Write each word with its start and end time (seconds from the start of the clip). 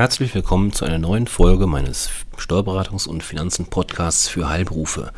Herzlich 0.00 0.34
willkommen 0.34 0.72
zu 0.72 0.86
einer 0.86 0.96
neuen 0.96 1.26
Folge 1.26 1.66
meines 1.66 2.08
Steuerberatungs- 2.38 3.06
und 3.06 3.22
Finanzen-Podcasts 3.22 4.28
für 4.28 4.48
Heilberufe. 4.48 5.12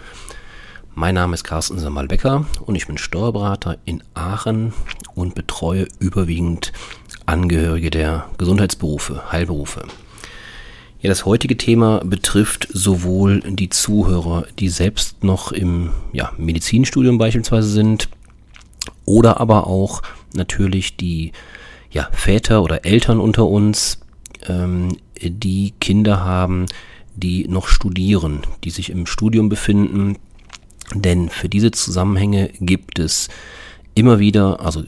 Mein 0.97 1.15
Name 1.15 1.35
ist 1.35 1.45
Carsten 1.45 1.79
Samal-Becker 1.79 2.47
und 2.67 2.75
ich 2.75 2.89
bin 2.89 2.99
Steuerberater 2.99 3.79
in 3.85 4.03
Aachen 4.15 4.73
und 5.15 5.37
betreue 5.37 5.87
überwiegend 6.01 6.73
Angehörige 7.27 7.93
der 7.93 8.27
Gesundheitsberufe, 8.39 9.31
Heilberufe. 9.31 9.85
Ja, 11.01 11.11
das 11.11 11.27
heutige 11.27 11.57
Thema 11.57 12.01
betrifft 12.05 12.67
sowohl 12.73 13.39
die 13.47 13.69
Zuhörer, 13.69 14.47
die 14.59 14.69
selbst 14.69 15.23
noch 15.23 15.53
im 15.53 15.91
ja, 16.13 16.33
Medizinstudium 16.39 17.19
beispielsweise 17.19 17.69
sind, 17.69 18.09
oder 19.05 19.39
aber 19.39 19.69
auch 19.69 20.03
natürlich 20.35 20.97
die 20.97 21.31
ja, 21.93 22.09
Väter 22.11 22.65
oder 22.65 22.85
Eltern 22.85 23.21
unter 23.21 23.47
uns, 23.47 24.02
ähm, 24.49 24.97
die 25.21 25.75
Kinder 25.81 26.25
haben, 26.25 26.67
die 27.15 27.47
noch 27.49 27.69
studieren, 27.69 28.41
die 28.65 28.71
sich 28.71 28.91
im 28.91 29.07
Studium 29.07 29.49
befinden. 29.49 30.19
Denn 30.95 31.29
für 31.29 31.49
diese 31.49 31.71
Zusammenhänge 31.71 32.51
gibt 32.61 32.99
es 32.99 33.29
immer 33.95 34.19
wieder, 34.19 34.61
also 34.61 34.85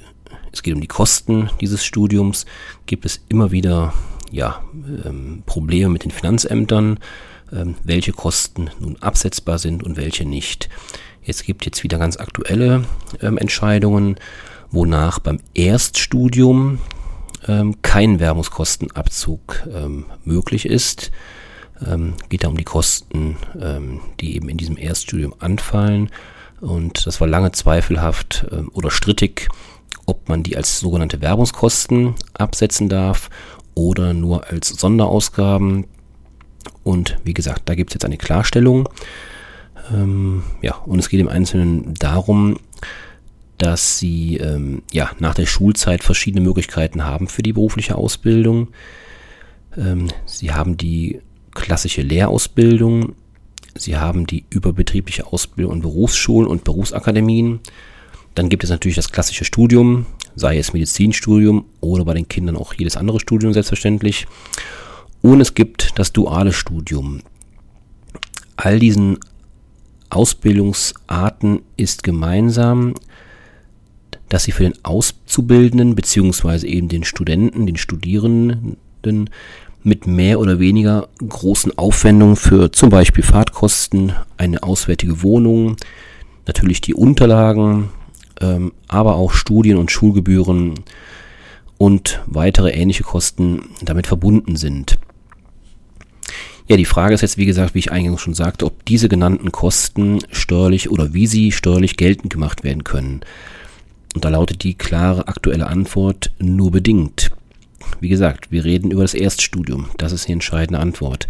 es 0.52 0.62
geht 0.62 0.74
um 0.74 0.80
die 0.80 0.86
Kosten 0.86 1.50
dieses 1.60 1.84
Studiums, 1.84 2.46
gibt 2.86 3.04
es 3.04 3.24
immer 3.28 3.50
wieder 3.50 3.92
ja, 4.30 4.62
ähm, 5.04 5.42
Probleme 5.46 5.91
mit 5.91 6.05
den 6.05 6.10
Finanzämtern, 6.10 6.98
ähm, 7.52 7.74
welche 7.84 8.12
Kosten 8.12 8.70
nun 8.80 8.96
absetzbar 9.00 9.58
sind 9.58 9.83
und 9.83 9.96
welche 9.96 10.24
nicht. 10.24 10.68
Es 11.27 11.42
gibt 11.42 11.64
jetzt 11.64 11.83
wieder 11.83 11.98
ganz 11.98 12.16
aktuelle 12.16 12.84
ähm, 13.20 13.39
Entscheidungen, 13.39 14.16
wonach 14.70 15.18
beim 15.18 15.39
Erststudium 15.55 16.78
ähm, 17.47 17.77
kein 17.83 18.20
Werbungskostenabzug 18.20 19.69
ähm, 19.73 20.06
möglich 20.25 20.67
ist. 20.67 21.11
Ähm, 21.86 22.14
geht 22.28 22.45
da 22.45 22.48
um 22.48 22.56
die 22.56 22.64
Kosten, 22.64 23.36
ähm, 23.61 24.01
die 24.20 24.36
eben 24.36 24.48
in 24.48 24.56
diesem 24.56 24.78
Erststudium 24.78 25.34
anfallen. 25.39 26.11
Und 26.61 27.06
das 27.06 27.20
war 27.20 27.28
lange 27.28 27.53
zweifelhaft 27.53 28.47
ähm, 28.51 28.70
oder 28.73 28.91
strittig, 28.91 29.48
ob 30.06 30.28
man 30.28 30.42
die 30.42 30.56
als 30.56 30.81
sogenannte 30.81 31.20
Werbungskosten 31.20 32.14
absetzen 32.34 32.89
darf 32.89 33.28
oder 33.75 34.14
nur 34.14 34.48
als 34.48 34.69
Sonderausgaben. 34.69 35.86
Und 36.83 37.19
wie 37.25 37.34
gesagt, 37.34 37.62
da 37.69 37.75
gibt 37.75 37.91
es 37.91 37.95
jetzt 37.95 38.05
eine 38.05 38.19
Klarstellung. 38.19 38.89
Ähm, 39.92 40.42
ja, 40.62 40.77
und 40.86 40.98
es 40.98 41.08
geht 41.08 41.20
im 41.20 41.29
Einzelnen 41.29 41.95
darum, 41.95 42.58
dass 43.58 43.98
sie 43.98 44.36
ähm, 44.38 44.83
ja, 44.92 45.10
nach 45.19 45.34
der 45.34 45.47
Schulzeit 45.47 46.02
verschiedene 46.02 46.44
Möglichkeiten 46.44 47.05
haben 47.05 47.28
für 47.28 47.42
die 47.42 47.52
berufliche 47.52 47.94
Ausbildung. 47.96 48.69
Ähm, 49.77 50.08
sie 50.27 50.52
haben 50.52 50.77
die 50.77 51.20
klassische 51.52 52.02
Lehrausbildung, 52.02 53.14
sie 53.77 53.96
haben 53.96 54.27
die 54.27 54.44
überbetriebliche 54.50 55.27
Ausbildung 55.27 55.74
in 55.74 55.83
Berufsschulen 55.83 56.48
und 56.48 56.64
Berufsakademien. 56.64 57.61
Dann 58.34 58.48
gibt 58.48 58.64
es 58.64 58.70
natürlich 58.70 58.96
das 58.96 59.12
klassische 59.12 59.44
Studium, 59.44 60.06
sei 60.34 60.58
es 60.58 60.72
Medizinstudium 60.72 61.66
oder 61.80 62.05
bei 62.05 62.14
den 62.14 62.28
Kindern 62.28 62.56
auch 62.56 62.74
jedes 62.74 62.96
andere 62.96 63.20
Studium 63.20 63.52
selbstverständlich. 63.52 64.27
Und 65.22 65.41
es 65.41 65.55
gibt 65.55 65.98
das 65.98 66.12
duale 66.12 66.52
Studium. 66.52 67.20
All 68.56 68.78
diesen 68.78 69.18
Ausbildungsarten 70.11 71.62
ist 71.77 72.02
gemeinsam, 72.02 72.95
dass 74.34 74.42
sie 74.42 74.50
für 74.50 74.64
den 74.64 74.74
Auszubildenden 74.83 75.95
beziehungsweise 75.95 76.67
eben 76.67 76.89
den 76.89 77.05
Studenten, 77.05 77.67
den 77.67 77.77
Studierenden 77.77 79.30
mit 79.84 80.08
mehr 80.08 80.40
oder 80.40 80.58
weniger 80.58 81.06
großen 81.24 81.78
Aufwendungen 81.78 82.34
für 82.34 82.73
zum 82.73 82.90
Beispiel 82.90 83.23
Fahrtkosten, 83.23 84.12
eine 84.36 84.64
auswärtige 84.64 85.23
Wohnung, 85.23 85.77
natürlich 86.48 86.80
die 86.80 86.94
Unterlagen, 86.94 87.90
ähm, 88.40 88.73
aber 88.89 89.14
auch 89.14 89.33
Studien- 89.33 89.77
und 89.77 89.92
Schulgebühren 89.92 90.80
und 91.78 92.20
weitere 92.27 92.70
ähnliche 92.73 93.05
Kosten 93.05 93.68
damit 93.83 94.08
verbunden 94.08 94.56
sind. 94.56 94.98
Ja, 96.67 96.77
die 96.77 96.86
Frage 96.86 97.14
ist 97.14 97.20
jetzt, 97.20 97.39
wie 97.39 97.46
gesagt, 97.46 97.77
wie 97.77 97.78
ich 97.78 97.92
eingangs 97.92 98.20
schon 98.20 98.34
sagte, 98.34 98.67
ob 98.67 98.84
diese 98.84 99.08
genannten 99.08 99.52
Kosten 99.52 100.18
steuerlich 100.33 100.90
oder 100.90 101.14
wie 101.14 101.28
sie 101.28 101.52
steuerlich 101.52 101.96
geltend 101.96 102.33
gemacht 102.33 102.64
werden 102.64 102.83
können. 102.83 103.20
Und 104.14 104.25
da 104.25 104.30
lautet 104.30 104.63
die 104.63 104.75
klare 104.75 105.29
aktuelle 105.29 105.67
Antwort 105.67 106.33
nur 106.39 106.70
bedingt. 106.70 107.30
Wie 108.01 108.08
gesagt, 108.08 108.51
wir 108.51 108.64
reden 108.64 108.91
über 108.91 109.02
das 109.02 109.14
Erststudium. 109.14 109.91
Das 109.98 110.13
ist 110.13 110.29
die 110.29 110.33
entscheidende 110.33 110.80
Antwort. 110.80 111.27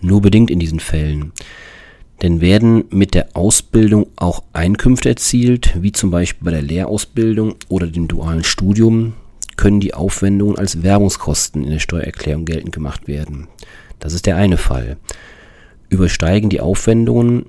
Nur 0.00 0.22
bedingt 0.22 0.50
in 0.50 0.58
diesen 0.58 0.80
Fällen. 0.80 1.32
Denn 2.22 2.40
werden 2.40 2.84
mit 2.90 3.14
der 3.14 3.28
Ausbildung 3.34 4.06
auch 4.16 4.42
Einkünfte 4.52 5.08
erzielt, 5.08 5.76
wie 5.80 5.92
zum 5.92 6.10
Beispiel 6.10 6.44
bei 6.44 6.50
der 6.50 6.62
Lehrausbildung 6.62 7.56
oder 7.68 7.86
dem 7.86 8.08
dualen 8.08 8.44
Studium, 8.44 9.14
können 9.56 9.80
die 9.80 9.94
Aufwendungen 9.94 10.56
als 10.56 10.82
Werbungskosten 10.82 11.64
in 11.64 11.70
der 11.70 11.78
Steuererklärung 11.80 12.44
geltend 12.44 12.72
gemacht 12.72 13.08
werden. 13.08 13.48
Das 13.98 14.14
ist 14.14 14.26
der 14.26 14.36
eine 14.36 14.56
Fall. 14.56 14.96
Übersteigen 15.88 16.50
die 16.50 16.60
Aufwendungen 16.60 17.46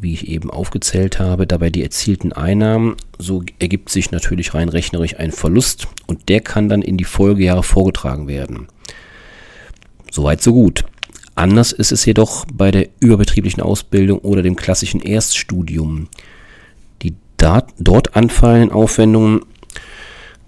wie 0.00 0.14
ich 0.14 0.28
eben 0.28 0.50
aufgezählt 0.50 1.18
habe, 1.18 1.46
dabei 1.46 1.70
die 1.70 1.82
erzielten 1.82 2.32
Einnahmen, 2.32 2.96
so 3.18 3.42
ergibt 3.58 3.90
sich 3.90 4.10
natürlich 4.10 4.54
rein 4.54 4.68
rechnerisch 4.68 5.18
ein 5.18 5.32
Verlust 5.32 5.88
und 6.06 6.28
der 6.28 6.40
kann 6.40 6.68
dann 6.68 6.82
in 6.82 6.96
die 6.96 7.04
Folgejahre 7.04 7.62
vorgetragen 7.62 8.28
werden. 8.28 8.68
Soweit 10.10 10.42
so 10.42 10.52
gut. 10.52 10.84
Anders 11.34 11.72
ist 11.72 11.90
es 11.90 12.04
jedoch 12.04 12.44
bei 12.52 12.70
der 12.70 12.88
überbetrieblichen 13.00 13.62
Ausbildung 13.62 14.20
oder 14.20 14.42
dem 14.42 14.54
klassischen 14.54 15.00
Erststudium. 15.00 16.08
Die 17.02 17.14
dort 17.36 18.16
anfallenden 18.16 18.70
Aufwendungen 18.70 19.40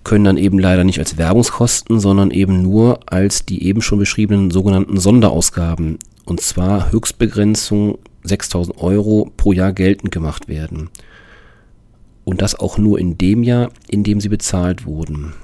können 0.04 0.24
dann 0.24 0.36
eben 0.36 0.60
leider 0.60 0.84
nicht 0.84 1.00
als 1.00 1.18
Werbungskosten, 1.18 1.98
sondern 1.98 2.30
eben 2.30 2.62
nur 2.62 3.00
als 3.12 3.44
die 3.44 3.64
eben 3.64 3.82
schon 3.82 3.98
beschriebenen 3.98 4.52
sogenannten 4.52 4.98
Sonderausgaben, 4.98 5.98
und 6.24 6.40
zwar 6.40 6.92
Höchstbegrenzung 6.92 7.98
6000 8.26 8.78
Euro 8.78 9.30
pro 9.36 9.52
Jahr 9.52 9.72
geltend 9.72 10.12
gemacht 10.12 10.48
werden. 10.48 10.90
Und 12.24 12.42
das 12.42 12.54
auch 12.54 12.78
nur 12.78 12.98
in 12.98 13.18
dem 13.18 13.42
Jahr, 13.42 13.70
in 13.88 14.02
dem 14.02 14.20
sie 14.20 14.28
bezahlt 14.28 14.84
wurden. 14.84 15.34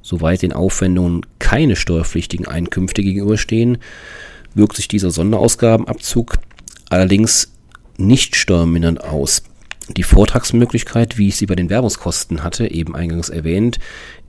Soweit 0.00 0.42
den 0.42 0.52
Aufwendungen 0.52 1.26
keine 1.38 1.76
steuerpflichtigen 1.76 2.48
Einkünfte 2.48 3.02
gegenüberstehen, 3.02 3.78
wirkt 4.54 4.76
sich 4.76 4.88
dieser 4.88 5.10
Sonderausgabenabzug 5.10 6.38
allerdings 6.88 7.52
nicht 7.96 8.36
steuermindernd 8.36 9.02
aus. 9.04 9.42
Die 9.96 10.02
Vortragsmöglichkeit, 10.02 11.18
wie 11.18 11.28
ich 11.28 11.36
sie 11.36 11.46
bei 11.46 11.54
den 11.54 11.70
Werbungskosten 11.70 12.42
hatte, 12.42 12.70
eben 12.70 12.94
eingangs 12.94 13.28
erwähnt, 13.28 13.78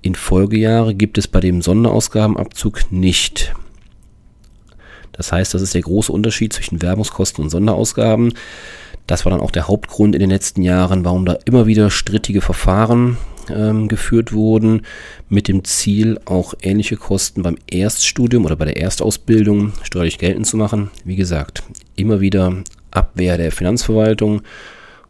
in 0.02 0.16
Folgejahre 0.16 0.96
gibt 0.96 1.18
es 1.18 1.28
bei 1.28 1.40
dem 1.40 1.62
Sonderausgabenabzug 1.62 2.92
nicht. 2.92 3.54
Das 5.14 5.32
heißt, 5.32 5.54
das 5.54 5.62
ist 5.62 5.74
der 5.74 5.82
große 5.82 6.12
Unterschied 6.12 6.54
zwischen 6.54 6.82
Werbungskosten 6.82 7.44
und 7.44 7.50
Sonderausgaben. 7.50 8.34
Das 9.08 9.26
war 9.26 9.32
dann 9.32 9.42
auch 9.42 9.52
der 9.52 9.68
Hauptgrund 9.68 10.16
in 10.16 10.20
den 10.20 10.30
letzten 10.30 10.62
Jahren, 10.62 11.06
warum 11.06 11.26
da 11.26 11.38
immer 11.46 11.66
wieder 11.68 11.90
strittige 11.90 12.42
Verfahren 12.42 13.18
ähm, 13.50 13.88
geführt 13.88 14.34
wurden, 14.34 14.84
mit 15.30 15.48
dem 15.48 15.64
Ziel, 15.64 16.20
auch 16.26 16.54
ähnliche 16.62 16.98
Kosten 16.98 17.44
beim 17.44 17.58
Erststudium 17.70 18.46
oder 18.46 18.56
bei 18.56 18.66
der 18.66 18.78
Erstausbildung 18.78 19.74
steuerlich 19.84 20.18
geltend 20.18 20.48
zu 20.48 20.58
machen. 20.58 20.92
Wie 21.04 21.16
gesagt, 21.16 21.64
immer 21.96 22.22
wieder 22.22 22.64
Abwehr 22.92 23.38
der 23.38 23.52
Finanzverwaltung 23.52 24.42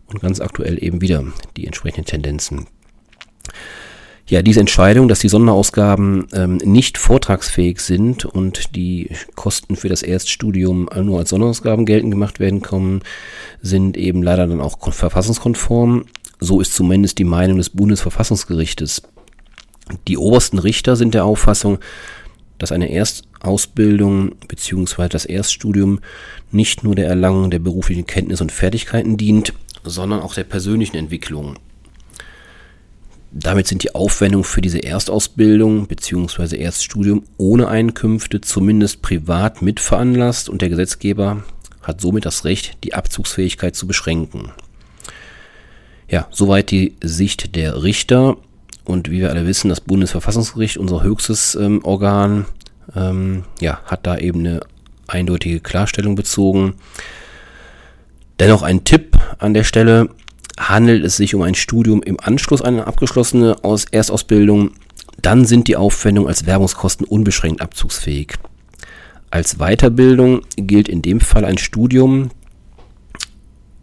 und 0.08 0.22
ganz 0.22 0.40
aktuell 0.42 0.84
eben 0.84 1.02
wieder 1.02 1.24
die 1.56 1.66
entsprechenden 1.66 2.06
Tendenzen. 2.06 2.68
Ja, 4.28 4.42
diese 4.42 4.62
Entscheidung, 4.62 5.10
dass 5.10 5.20
die 5.20 5.28
Sonderausgaben 5.28 6.28
ähm, 6.32 6.56
nicht 6.58 6.98
vortragsfähig 6.98 7.82
sind 7.82 8.24
und 8.24 8.74
die 8.76 9.10
Kosten 9.36 9.76
für 9.76 9.90
das 9.90 10.02
Erststudium 10.02 10.88
nur 11.02 11.20
als 11.20 11.32
Sonderausgaben 11.32 11.86
geltend 11.86 12.12
gemacht 12.12 12.40
werden 12.40 12.62
kommen, 12.62 13.02
sind 13.62 13.98
eben 13.98 14.24
leider 14.24 14.48
dann 14.48 14.62
auch 14.62 14.78
verfassungskonform. 14.94 16.06
So 16.40 16.62
ist 16.62 16.74
zumindest 16.74 17.20
die 17.20 17.26
Meinung 17.26 17.58
des 17.58 17.70
Bundesverfassungsgerichtes. 17.70 19.04
Die 20.08 20.18
obersten 20.18 20.60
Richter 20.60 20.96
sind 20.96 21.14
der 21.14 21.26
Auffassung, 21.26 21.80
dass 22.58 22.72
eine 22.72 22.92
Erstausbildung 22.92 24.36
bzw. 24.48 25.10
das 25.10 25.26
Erststudium 25.26 26.00
nicht 26.50 26.86
nur 26.86 26.96
der 26.96 27.08
Erlangung 27.08 27.52
der 27.52 27.60
beruflichen 27.60 28.08
Kenntnis 28.08 28.40
und 28.40 28.54
Fertigkeiten 28.54 29.18
dient, 29.18 29.54
sondern 29.84 30.22
auch 30.22 30.34
der 30.34 30.46
persönlichen 30.46 30.96
Entwicklung. 30.96 31.58
Damit 33.36 33.68
sind 33.68 33.82
die 33.82 33.96
Aufwendungen 33.96 34.44
für 34.44 34.62
diese 34.62 34.84
Erstausbildung 34.84 35.88
bzw. 35.88 36.56
Erststudium 36.56 37.24
ohne 37.38 37.68
Einkünfte 37.68 38.42
zumindest 38.42 39.02
privat 39.02 39.64
mitveranlasst 39.64 40.50
und 40.50 40.62
der 40.62 40.70
Gesetzgeber 40.70 41.44
hat 41.82 42.00
somit 42.00 42.26
das 42.26 42.46
Recht, 42.46 42.78
die 42.84 42.94
Abzugsfähigkeit 42.94 43.76
zu 43.76 43.88
beschränken. 43.88 44.52
Ja, 46.08 46.28
soweit 46.30 46.70
die 46.70 46.96
Sicht 47.02 47.56
der 47.56 47.82
Richter. 47.82 48.38
Und 48.86 49.10
wie 49.10 49.20
wir 49.20 49.32
alle 49.32 49.48
wissen, 49.48 49.70
das 49.70 49.82
Bundesverfassungsgericht, 49.82 50.78
unser 50.78 51.02
höchstes 51.02 51.56
ähm, 51.56 51.84
Organ, 51.84 52.46
ähm, 52.96 53.46
ja, 53.60 53.82
hat 53.86 54.06
da 54.06 54.18
eben 54.18 54.42
eine 54.42 54.60
eindeutige 55.08 55.60
Klarstellung 55.60 56.14
bezogen. 56.16 56.76
Dennoch 58.40 58.62
ein 58.62 58.84
Tipp 58.84 59.18
an 59.40 59.56
der 59.56 59.64
Stelle, 59.64 60.10
handelt 60.60 61.04
es 61.04 61.18
sich 61.18 61.36
um 61.36 61.42
ein 61.42 61.56
Studium 61.56 62.04
im 62.04 62.20
Anschluss 62.20 62.62
an 62.62 62.76
eine 62.76 62.88
abgeschlossene 62.88 63.64
Aus 63.64 63.86
Erstausbildung, 63.86 64.72
dann 65.22 65.46
sind 65.46 65.68
die 65.68 65.76
Aufwendungen 65.76 66.28
als 66.28 66.46
Werbungskosten 66.46 67.06
unbeschränkt 67.06 67.62
abzugsfähig. 67.62 68.34
Als 69.32 69.58
Weiterbildung 69.58 70.42
gilt 70.58 70.88
in 70.88 71.02
dem 71.02 71.20
Fall 71.20 71.46
ein 71.46 71.58
Studium, 71.58 72.30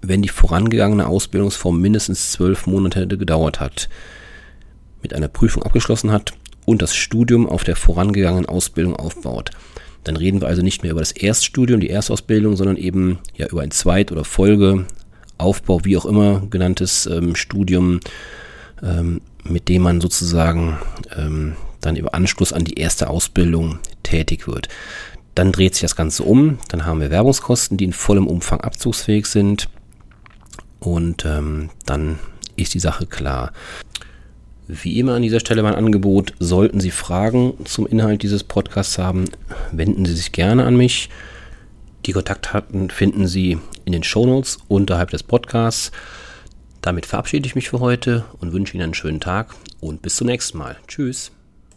wenn 0.02 0.22
die 0.22 0.28
vorangegangene 0.28 1.06
Ausbildungsform 1.06 1.81
mindestens 1.81 2.32
zwölf 2.32 2.67
Monate 2.67 3.06
gedauert 3.06 3.61
hat, 3.61 3.88
mit 5.02 5.14
einer 5.14 5.28
Prüfung 5.28 5.62
abgeschlossen 5.62 6.12
hat 6.12 6.34
und 6.66 6.82
das 6.82 6.94
Studium 6.94 7.49
auf 7.49 7.64
der 7.64 7.76
vorangegangenen 7.76 8.46
Ausbildung 8.46 8.94
aufbaut. 8.96 9.50
Dann 10.05 10.16
reden 10.16 10.40
wir 10.40 10.49
also 10.49 10.62
nicht 10.62 10.82
mehr 10.82 10.93
über 10.93 11.00
das 11.00 11.12
Erststudium, 11.12 11.81
die 11.81 11.90
Erstausbildung, 11.90 12.56
sondern 12.56 12.76
eben 12.76 13.19
ja 13.37 13.46
über 13.49 13.62
ein 13.62 13.70
Zweit- 13.70 14.12
oder 14.12 14.25
Folge, 14.25 14.87
Aufbau, 15.40 15.84
wie 15.84 15.96
auch 15.96 16.06
immer 16.06 16.40
genanntes 16.50 17.06
ähm, 17.06 17.34
Studium, 17.34 18.00
ähm, 18.82 19.20
mit 19.44 19.69
dem 19.69 19.82
man 19.82 20.00
sozusagen 20.00 20.78
ähm, 21.16 21.54
dann 21.81 21.96
im 21.96 22.08
Anschluss 22.10 22.52
an 22.52 22.64
die 22.64 22.75
erste 22.75 23.08
Ausbildung 23.08 23.78
tätig 24.02 24.46
wird. 24.46 24.69
Dann 25.34 25.52
dreht 25.52 25.75
sich 25.75 25.82
das 25.82 25.96
Ganze 25.96 26.25
um, 26.25 26.58
dann 26.69 26.84
haben 26.84 27.00
wir 27.00 27.10
Werbungskosten, 27.10 27.76
die 27.76 27.84
in 27.84 27.92
vollem 27.92 28.26
Umfang 28.26 28.60
abzugsfähig 28.60 29.26
sind 29.26 29.69
und 30.81 31.25
ähm, 31.25 31.70
dann 31.87 32.19
ist 32.56 32.75
die 32.75 32.81
Sache 32.81 33.06
klar. 33.06 33.52
Wie 34.66 34.98
immer 34.98 35.14
an 35.14 35.22
dieser 35.22 35.40
Stelle 35.40 35.62
mein 35.62 35.75
Angebot, 35.75 36.34
sollten 36.38 36.81
Sie 36.81 36.90
Fragen 36.90 37.54
zum 37.64 37.87
Inhalt 37.87 38.22
dieses 38.22 38.44
Podcasts 38.44 38.98
haben, 38.98 39.25
wenden 39.72 40.04
Sie 40.04 40.14
sich 40.14 40.32
gerne 40.32 40.64
an 40.64 40.76
mich. 40.76 41.10
Die 42.06 42.12
Kontaktdaten 42.12 42.91
finden 42.91 43.26
Sie 43.26 43.58
in 43.85 43.93
den 43.93 44.02
Shownotes 44.02 44.58
unterhalb 44.69 45.11
des 45.11 45.23
Podcasts. 45.23 45.93
Damit 46.81 47.06
verabschiede 47.06 47.47
ich 47.47 47.55
mich 47.55 47.69
für 47.69 47.81
heute 47.81 48.25
und 48.38 48.52
wünsche 48.52 48.75
Ihnen 48.75 48.85
einen 48.85 48.94
schönen 48.94 49.20
Tag 49.20 49.55
und 49.81 50.00
bis 50.02 50.17
zum 50.17 50.26
nächsten 50.26 50.58
Mal. 50.58 50.76
Tschüss. 50.88 51.32